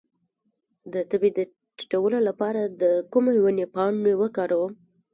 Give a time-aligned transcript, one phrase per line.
[0.93, 1.39] د تبې د
[1.77, 4.73] ټیټولو لپاره د کومې ونې پاڼې وکاروم؟